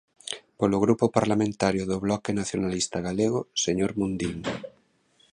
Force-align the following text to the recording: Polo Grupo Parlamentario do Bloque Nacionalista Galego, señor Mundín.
Polo 0.59 0.77
Grupo 0.85 1.05
Parlamentario 1.17 1.83
do 1.91 1.97
Bloque 2.05 2.37
Nacionalista 2.39 2.97
Galego, 3.07 3.39
señor 3.63 3.91
Mundín. 3.99 4.37